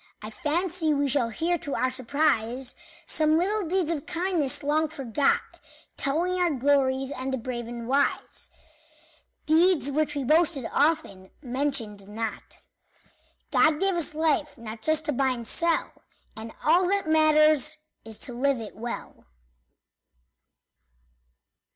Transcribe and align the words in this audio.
I 0.23 0.31
fancy 0.31 0.95
we 0.95 1.07
shall 1.07 1.29
hear 1.29 1.59
to 1.59 1.75
our 1.75 1.91
surprise 1.91 2.73
Some 3.05 3.37
little 3.37 3.67
deeds 3.69 3.91
of 3.91 4.07
kindness, 4.07 4.63
long 4.63 4.87
forgot, 4.87 5.59
Telling 5.95 6.41
our 6.41 6.49
glory, 6.49 7.11
and 7.15 7.31
the 7.31 7.37
brave 7.37 7.67
and 7.67 7.87
wise 7.87 8.49
Deeds 9.45 9.91
which 9.91 10.15
we 10.15 10.23
boasted 10.23 10.65
often, 10.73 11.29
mentioned 11.43 12.07
not. 12.07 12.61
God 13.51 13.79
gave 13.79 13.93
us 13.93 14.15
life 14.15 14.57
not 14.57 14.81
just 14.81 15.05
to 15.05 15.11
buy 15.11 15.29
and 15.29 15.47
sell, 15.47 15.93
And 16.35 16.51
all 16.63 16.87
that 16.87 17.07
matters 17.07 17.77
is 18.03 18.17
to 18.25 18.33
live 18.33 18.59
it 18.59 18.75
well. 18.75 19.25